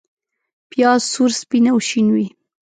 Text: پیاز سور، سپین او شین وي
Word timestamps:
پیاز 0.71 1.01
سور، 1.11 1.29
سپین 1.41 1.65
او 1.71 1.77
شین 1.87 2.07
وي 2.13 2.27